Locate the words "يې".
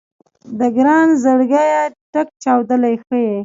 3.25-3.35